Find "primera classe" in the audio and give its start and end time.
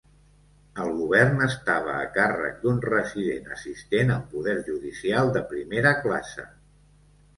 5.53-6.49